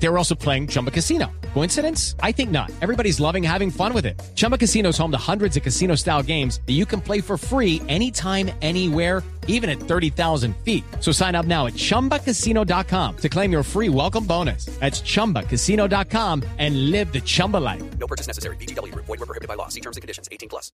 They 0.00 0.08
were 0.08 0.18
also 0.18 0.34
playing 0.34 0.68
Chumba 0.68 0.90
Casino. 0.90 1.26
Coincidence? 1.54 2.14
I 2.22 2.32
think 2.32 2.50
not. 2.50 2.70
Everybody's 2.80 3.18
loving 3.20 3.42
having 3.42 3.70
fun 3.70 3.92
with 3.92 4.06
it. 4.06 4.20
Chumba 4.34 4.56
Casino 4.56 4.90
is 4.90 4.98
home 4.98 5.10
to 5.10 5.18
hundreds 5.18 5.56
of 5.56 5.62
casino 5.62 5.96
style 5.96 6.22
games 6.22 6.60
that 6.66 6.74
you 6.74 6.86
can 6.86 7.00
play 7.00 7.20
for 7.20 7.36
free 7.36 7.82
anytime, 7.88 8.50
anywhere, 8.62 9.24
even 9.48 9.68
at 9.68 9.80
30,000 9.80 10.54
feet. 10.58 10.84
So 11.00 11.10
sign 11.10 11.34
up 11.34 11.46
now 11.46 11.66
at 11.66 11.74
chumbacasino.com 11.74 13.16
to 13.16 13.28
claim 13.28 13.50
your 13.50 13.64
free 13.64 13.88
welcome 13.88 14.24
bonus. 14.24 14.66
That's 14.78 15.00
chumbacasino.com 15.02 16.44
and 16.58 16.90
live 16.90 17.12
the 17.12 17.20
Chumba 17.20 17.56
life. 17.56 17.82
No 17.98 18.06
purchase 18.06 18.28
necessary. 18.28 18.56
BGW. 18.56 18.94
Void 18.94 19.08
were 19.08 19.26
prohibited 19.26 19.48
by 19.48 19.54
law. 19.54 19.68
See 19.68 19.80
terms 19.80 19.96
and 19.96 20.02
conditions. 20.02 20.28
18 20.30 20.48
plus. 20.48 20.70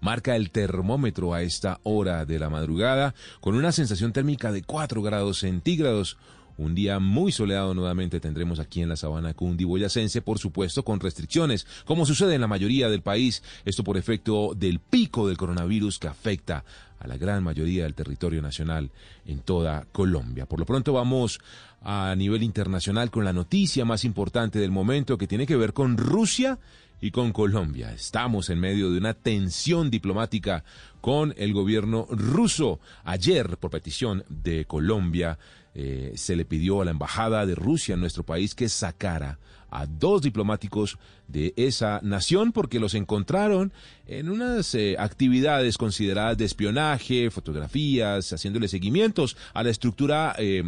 Marca 0.00 0.36
el 0.36 0.50
termómetro 0.50 1.34
a 1.34 1.42
esta 1.42 1.80
hora 1.82 2.24
de 2.24 2.38
la 2.38 2.48
madrugada 2.48 3.14
con 3.40 3.56
una 3.56 3.72
sensación 3.72 4.12
térmica 4.12 4.52
de 4.52 4.62
4 4.62 5.02
grados 5.02 5.40
centígrados. 5.40 6.16
Un 6.56 6.74
día 6.74 7.00
muy 7.00 7.32
soleado 7.32 7.74
nuevamente 7.74 8.20
tendremos 8.20 8.60
aquí 8.60 8.80
en 8.80 8.88
la 8.88 8.96
sabana 8.96 9.34
cundiboyacense, 9.34 10.22
por 10.22 10.38
supuesto 10.38 10.84
con 10.84 11.00
restricciones, 11.00 11.66
como 11.84 12.06
sucede 12.06 12.34
en 12.34 12.40
la 12.40 12.46
mayoría 12.46 12.88
del 12.88 13.02
país, 13.02 13.42
esto 13.64 13.82
por 13.82 13.96
efecto 13.96 14.52
del 14.54 14.78
pico 14.78 15.26
del 15.26 15.36
coronavirus 15.36 15.98
que 15.98 16.08
afecta 16.08 16.64
a 17.00 17.08
la 17.08 17.16
gran 17.16 17.42
mayoría 17.42 17.84
del 17.84 17.94
territorio 17.94 18.40
nacional 18.40 18.90
en 19.26 19.40
toda 19.40 19.86
Colombia. 19.92 20.46
Por 20.46 20.60
lo 20.60 20.66
pronto 20.66 20.92
vamos 20.92 21.40
a 21.82 22.14
nivel 22.16 22.42
internacional 22.42 23.10
con 23.10 23.24
la 23.24 23.32
noticia 23.32 23.84
más 23.84 24.04
importante 24.04 24.58
del 24.58 24.70
momento 24.70 25.18
que 25.18 25.26
tiene 25.26 25.46
que 25.46 25.56
ver 25.56 25.72
con 25.72 25.98
Rusia 25.98 26.58
y 27.00 27.10
con 27.10 27.32
Colombia. 27.32 27.92
Estamos 27.92 28.48
en 28.48 28.60
medio 28.60 28.90
de 28.90 28.96
una 28.96 29.12
tensión 29.12 29.90
diplomática 29.90 30.64
con 31.04 31.34
el 31.36 31.52
gobierno 31.52 32.06
ruso. 32.08 32.80
Ayer, 33.04 33.58
por 33.58 33.70
petición 33.70 34.24
de 34.30 34.64
Colombia, 34.64 35.38
eh, 35.74 36.14
se 36.14 36.34
le 36.34 36.46
pidió 36.46 36.80
a 36.80 36.86
la 36.86 36.92
embajada 36.92 37.44
de 37.44 37.54
Rusia 37.54 37.92
en 37.92 38.00
nuestro 38.00 38.22
país 38.22 38.54
que 38.54 38.70
sacara 38.70 39.38
a 39.68 39.84
dos 39.84 40.22
diplomáticos 40.22 40.96
de 41.28 41.52
esa 41.58 42.00
nación 42.02 42.52
porque 42.52 42.80
los 42.80 42.94
encontraron 42.94 43.70
en 44.06 44.30
unas 44.30 44.74
eh, 44.74 44.96
actividades 44.98 45.76
consideradas 45.76 46.38
de 46.38 46.46
espionaje, 46.46 47.30
fotografías, 47.30 48.32
haciéndole 48.32 48.66
seguimientos 48.66 49.36
a 49.52 49.62
la 49.62 49.68
estructura 49.68 50.34
eh, 50.38 50.62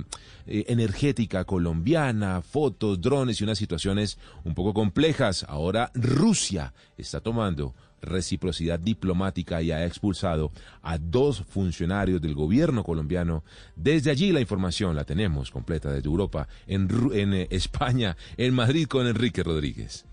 energética 0.44 1.44
colombiana, 1.44 2.42
fotos, 2.42 3.00
drones 3.00 3.40
y 3.40 3.44
unas 3.44 3.56
situaciones 3.56 4.18
un 4.44 4.54
poco 4.54 4.74
complejas. 4.74 5.46
Ahora 5.48 5.90
Rusia 5.94 6.74
está 6.98 7.20
tomando 7.20 7.74
reciprocidad 8.02 8.78
diplomática 8.78 9.62
y 9.62 9.72
ha 9.72 9.84
expulsado 9.84 10.52
a 10.82 10.98
dos 10.98 11.42
funcionarios 11.48 12.20
del 12.20 12.34
gobierno 12.34 12.84
colombiano. 12.84 13.44
Desde 13.74 14.10
allí 14.10 14.32
la 14.32 14.40
información 14.40 14.96
la 14.96 15.04
tenemos 15.04 15.50
completa 15.50 15.90
desde 15.90 16.08
Europa, 16.08 16.48
en, 16.66 16.88
eh, 17.34 17.48
España, 17.50 18.16
en 18.36 18.54
Madrid 18.54 18.86
con 18.86 19.06
Enrique 19.06 19.42
Rodríguez. 19.42 20.04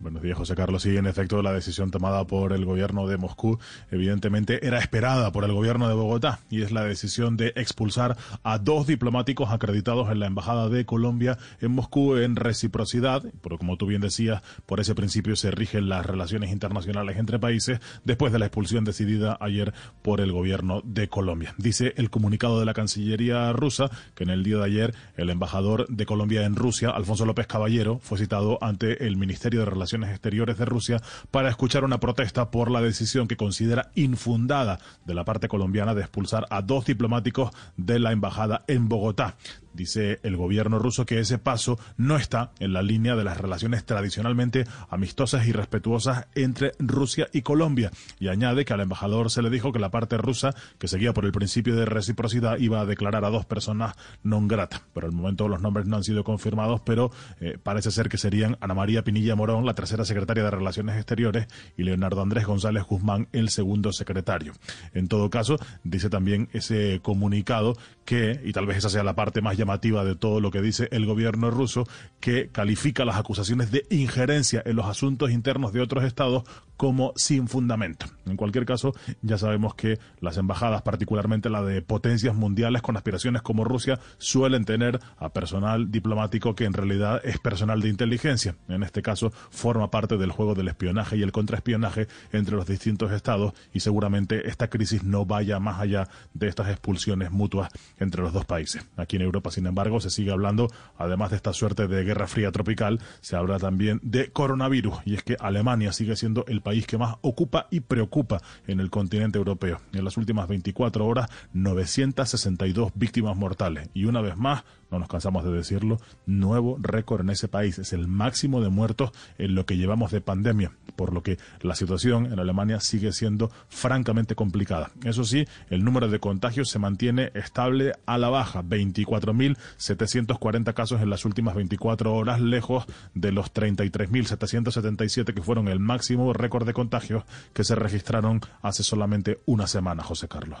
Buenos 0.00 0.22
días, 0.22 0.38
José 0.38 0.54
Carlos. 0.54 0.80
Sí, 0.80 0.96
en 0.96 1.06
efecto, 1.06 1.42
la 1.42 1.52
decisión 1.52 1.90
tomada 1.90 2.26
por 2.26 2.54
el 2.54 2.64
gobierno 2.64 3.06
de 3.06 3.18
Moscú, 3.18 3.58
evidentemente, 3.90 4.66
era 4.66 4.78
esperada 4.78 5.30
por 5.30 5.44
el 5.44 5.52
gobierno 5.52 5.88
de 5.88 5.94
Bogotá 5.94 6.40
y 6.48 6.62
es 6.62 6.72
la 6.72 6.84
decisión 6.84 7.36
de 7.36 7.52
expulsar 7.54 8.16
a 8.42 8.56
dos 8.56 8.86
diplomáticos 8.86 9.50
acreditados 9.50 10.10
en 10.10 10.18
la 10.18 10.26
Embajada 10.26 10.70
de 10.70 10.86
Colombia 10.86 11.36
en 11.60 11.72
Moscú 11.72 12.16
en 12.16 12.36
reciprocidad, 12.36 13.22
pero 13.42 13.58
como 13.58 13.76
tú 13.76 13.84
bien 13.84 14.00
decías, 14.00 14.40
por 14.64 14.80
ese 14.80 14.94
principio 14.94 15.36
se 15.36 15.50
rigen 15.50 15.90
las 15.90 16.06
relaciones 16.06 16.50
internacionales 16.50 17.18
entre 17.18 17.38
países 17.38 17.78
después 18.02 18.32
de 18.32 18.38
la 18.38 18.46
expulsión 18.46 18.84
decidida 18.84 19.36
ayer 19.38 19.74
por 20.00 20.22
el 20.22 20.32
gobierno 20.32 20.80
de 20.82 21.08
Colombia. 21.08 21.54
Dice 21.58 21.92
el 21.98 22.08
comunicado 22.08 22.58
de 22.58 22.64
la 22.64 22.72
Cancillería 22.72 23.52
rusa 23.52 23.90
que 24.14 24.24
en 24.24 24.30
el 24.30 24.44
día 24.44 24.56
de 24.56 24.64
ayer 24.64 24.94
el 25.18 25.28
embajador 25.28 25.86
de 25.88 26.06
Colombia 26.06 26.46
en 26.46 26.56
Rusia, 26.56 26.88
Alfonso 26.88 27.26
López 27.26 27.46
Caballero, 27.46 27.98
fue 28.02 28.16
citado 28.16 28.56
ante 28.62 29.06
el 29.06 29.18
Ministerio 29.18 29.60
de 29.60 29.66
Relaciones 29.66 29.89
Exteriores 29.92 30.58
de 30.58 30.64
Rusia 30.64 31.00
para 31.30 31.48
escuchar 31.48 31.84
una 31.84 32.00
protesta 32.00 32.50
por 32.50 32.70
la 32.70 32.80
decisión 32.80 33.28
que 33.28 33.36
considera 33.36 33.90
infundada 33.94 34.78
de 35.04 35.14
la 35.14 35.24
parte 35.24 35.48
colombiana 35.48 35.94
de 35.94 36.02
expulsar 36.02 36.46
a 36.50 36.62
dos 36.62 36.86
diplomáticos 36.86 37.50
de 37.76 37.98
la 37.98 38.12
embajada 38.12 38.64
en 38.68 38.88
Bogotá. 38.88 39.36
Dice 39.72 40.18
el 40.24 40.36
gobierno 40.36 40.80
ruso 40.80 41.06
que 41.06 41.20
ese 41.20 41.38
paso 41.38 41.78
no 41.96 42.16
está 42.16 42.50
en 42.58 42.72
la 42.72 42.82
línea 42.82 43.14
de 43.14 43.22
las 43.22 43.38
relaciones 43.38 43.84
tradicionalmente 43.84 44.66
amistosas 44.88 45.46
y 45.46 45.52
respetuosas 45.52 46.26
entre 46.34 46.72
Rusia 46.80 47.28
y 47.32 47.42
Colombia. 47.42 47.92
Y 48.18 48.28
añade 48.28 48.64
que 48.64 48.72
al 48.72 48.80
embajador 48.80 49.30
se 49.30 49.42
le 49.42 49.50
dijo 49.50 49.72
que 49.72 49.78
la 49.78 49.90
parte 49.90 50.16
rusa, 50.16 50.54
que 50.78 50.88
seguía 50.88 51.12
por 51.12 51.24
el 51.24 51.32
principio 51.32 51.76
de 51.76 51.84
reciprocidad, 51.84 52.58
iba 52.58 52.80
a 52.80 52.86
declarar 52.86 53.24
a 53.24 53.30
dos 53.30 53.46
personas 53.46 53.94
non 54.24 54.48
grata. 54.48 54.82
Pero 54.92 55.06
al 55.06 55.12
momento 55.12 55.46
los 55.46 55.62
nombres 55.62 55.86
no 55.86 55.96
han 55.96 56.04
sido 56.04 56.24
confirmados, 56.24 56.80
pero 56.80 57.12
eh, 57.40 57.56
parece 57.62 57.92
ser 57.92 58.08
que 58.08 58.18
serían 58.18 58.58
Ana 58.60 58.74
María 58.74 59.04
Pinilla 59.04 59.36
Morón, 59.36 59.64
la 59.64 59.74
tercera 59.80 60.04
secretaria 60.04 60.44
de 60.44 60.50
Relaciones 60.50 60.96
Exteriores, 60.96 61.46
y 61.74 61.84
Leonardo 61.84 62.20
Andrés 62.20 62.44
González 62.44 62.84
Guzmán, 62.84 63.28
el 63.32 63.48
segundo 63.48 63.92
secretario. 63.92 64.52
En 64.92 65.08
todo 65.08 65.30
caso, 65.30 65.56
dice 65.84 66.10
también 66.10 66.50
ese 66.52 67.00
comunicado 67.02 67.78
que, 68.04 68.38
y 68.44 68.52
tal 68.52 68.66
vez 68.66 68.76
esa 68.76 68.90
sea 68.90 69.04
la 69.04 69.14
parte 69.14 69.40
más 69.40 69.56
llamativa 69.56 70.04
de 70.04 70.16
todo 70.16 70.40
lo 70.40 70.50
que 70.50 70.60
dice 70.60 70.88
el 70.92 71.06
gobierno 71.06 71.50
ruso, 71.50 71.88
que 72.20 72.48
califica 72.48 73.06
las 73.06 73.16
acusaciones 73.16 73.70
de 73.70 73.86
injerencia 73.88 74.62
en 74.66 74.76
los 74.76 74.84
asuntos 74.84 75.30
internos 75.30 75.72
de 75.72 75.80
otros 75.80 76.04
estados 76.04 76.44
como 76.80 77.12
sin 77.14 77.46
fundamento. 77.46 78.06
En 78.24 78.38
cualquier 78.38 78.64
caso, 78.64 78.94
ya 79.20 79.36
sabemos 79.36 79.74
que 79.74 79.98
las 80.20 80.38
embajadas, 80.38 80.80
particularmente 80.80 81.50
la 81.50 81.62
de 81.62 81.82
potencias 81.82 82.34
mundiales 82.34 82.80
con 82.80 82.96
aspiraciones 82.96 83.42
como 83.42 83.64
Rusia, 83.64 84.00
suelen 84.16 84.64
tener 84.64 84.98
a 85.18 85.28
personal 85.28 85.90
diplomático 85.90 86.54
que 86.54 86.64
en 86.64 86.72
realidad 86.72 87.20
es 87.22 87.38
personal 87.38 87.82
de 87.82 87.90
inteligencia. 87.90 88.56
En 88.68 88.82
este 88.82 89.02
caso, 89.02 89.30
forma 89.50 89.90
parte 89.90 90.16
del 90.16 90.32
juego 90.32 90.54
del 90.54 90.68
espionaje 90.68 91.18
y 91.18 91.22
el 91.22 91.32
contraespionaje 91.32 92.08
entre 92.32 92.56
los 92.56 92.66
distintos 92.66 93.12
estados 93.12 93.52
y 93.74 93.80
seguramente 93.80 94.48
esta 94.48 94.70
crisis 94.70 95.04
no 95.04 95.26
vaya 95.26 95.60
más 95.60 95.80
allá 95.80 96.08
de 96.32 96.48
estas 96.48 96.70
expulsiones 96.70 97.30
mutuas 97.30 97.68
entre 97.98 98.22
los 98.22 98.32
dos 98.32 98.46
países. 98.46 98.86
Aquí 98.96 99.16
en 99.16 99.22
Europa, 99.22 99.50
sin 99.50 99.66
embargo, 99.66 100.00
se 100.00 100.08
sigue 100.08 100.32
hablando, 100.32 100.70
además 100.96 101.28
de 101.28 101.36
esta 101.36 101.52
suerte 101.52 101.88
de 101.88 102.04
guerra 102.04 102.26
fría 102.26 102.50
tropical, 102.52 103.00
se 103.20 103.36
habla 103.36 103.58
también 103.58 104.00
de 104.02 104.32
coronavirus 104.32 104.94
y 105.04 105.16
es 105.16 105.22
que 105.22 105.36
Alemania 105.38 105.92
sigue 105.92 106.16
siendo 106.16 106.46
el 106.46 106.62
país 106.70 106.86
que 106.86 106.98
más 106.98 107.16
ocupa 107.22 107.66
y 107.72 107.80
preocupa 107.80 108.40
en 108.68 108.78
el 108.78 108.90
continente 108.90 109.38
europeo. 109.38 109.80
En 109.92 110.04
las 110.04 110.16
últimas 110.16 110.46
24 110.46 111.04
horas, 111.04 111.28
962 111.52 112.92
víctimas 112.94 113.36
mortales. 113.36 113.88
Y 113.92 114.04
una 114.04 114.20
vez 114.20 114.36
más, 114.36 114.62
no 114.90 114.98
nos 114.98 115.08
cansamos 115.08 115.44
de 115.44 115.52
decirlo, 115.52 115.98
nuevo 116.26 116.76
récord 116.80 117.22
en 117.22 117.30
ese 117.30 117.48
país. 117.48 117.78
Es 117.78 117.92
el 117.92 118.08
máximo 118.08 118.60
de 118.60 118.68
muertos 118.68 119.12
en 119.38 119.54
lo 119.54 119.66
que 119.66 119.76
llevamos 119.76 120.10
de 120.10 120.20
pandemia, 120.20 120.72
por 120.96 121.12
lo 121.12 121.22
que 121.22 121.38
la 121.60 121.74
situación 121.74 122.32
en 122.32 122.38
Alemania 122.38 122.80
sigue 122.80 123.12
siendo 123.12 123.50
francamente 123.68 124.34
complicada. 124.34 124.90
Eso 125.04 125.24
sí, 125.24 125.46
el 125.68 125.84
número 125.84 126.08
de 126.08 126.20
contagios 126.20 126.70
se 126.70 126.78
mantiene 126.78 127.30
estable 127.34 127.92
a 128.06 128.18
la 128.18 128.28
baja, 128.28 128.62
24.740 128.62 130.74
casos 130.74 131.00
en 131.00 131.10
las 131.10 131.24
últimas 131.24 131.54
24 131.54 132.14
horas, 132.14 132.40
lejos 132.40 132.84
de 133.14 133.32
los 133.32 133.52
33.777 133.52 135.34
que 135.34 135.42
fueron 135.42 135.68
el 135.68 135.80
máximo 135.80 136.32
récord 136.32 136.66
de 136.66 136.72
contagios 136.72 137.24
que 137.52 137.64
se 137.64 137.74
registraron 137.74 138.40
hace 138.62 138.82
solamente 138.82 139.40
una 139.46 139.66
semana, 139.66 140.02
José 140.02 140.28
Carlos. 140.28 140.60